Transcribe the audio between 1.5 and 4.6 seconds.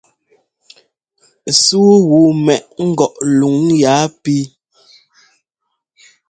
Súu wu mɛʼ ngɔʼ luŋ yaa píi.